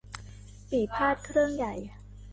[0.69, 1.73] ปี่พาทย์เครื่องใหญ่